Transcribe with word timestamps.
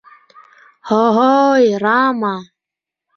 Һо-ой, 0.91 1.69
Рама! 1.83 2.33